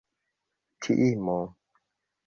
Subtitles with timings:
[0.81, 1.39] timo